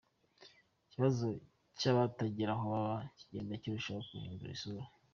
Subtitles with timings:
[0.85, 1.25] Ikibazo
[1.79, 4.83] cy’abatagira aho baba kigenda kirushaho guhindura isura.